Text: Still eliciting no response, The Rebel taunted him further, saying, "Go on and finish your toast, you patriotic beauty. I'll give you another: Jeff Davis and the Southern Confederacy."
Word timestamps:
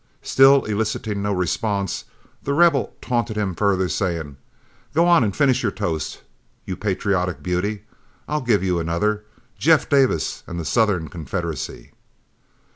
Still 0.23 0.63
eliciting 0.65 1.21
no 1.21 1.31
response, 1.31 2.05
The 2.41 2.55
Rebel 2.55 2.95
taunted 3.03 3.37
him 3.37 3.53
further, 3.53 3.87
saying, 3.87 4.37
"Go 4.95 5.05
on 5.07 5.23
and 5.23 5.35
finish 5.35 5.61
your 5.61 5.71
toast, 5.71 6.23
you 6.65 6.75
patriotic 6.75 7.43
beauty. 7.43 7.83
I'll 8.27 8.41
give 8.41 8.63
you 8.63 8.79
another: 8.79 9.25
Jeff 9.59 9.89
Davis 9.89 10.41
and 10.47 10.59
the 10.59 10.65
Southern 10.65 11.07
Confederacy." 11.07 11.91